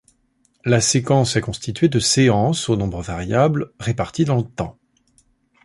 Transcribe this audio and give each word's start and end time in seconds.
La 0.65 0.81
séquence 0.81 1.35
est 1.35 1.41
constituée 1.41 1.87
de 1.87 1.99
séances, 1.99 2.69
au 2.69 2.75
nombre 2.75 3.03
variable, 3.03 3.71
réparties 3.79 4.25
dans 4.25 4.37
le 4.37 4.41
temps. 4.49 4.79